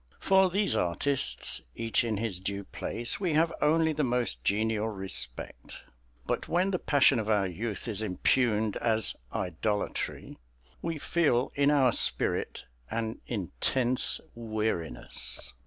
[0.19, 5.77] For these artists, each in his due place, we have only the most genial respect.
[6.25, 10.39] But when the passion of our youth is impugned as "idolatry"
[10.81, 15.53] we feel in our spirit an intense weariness.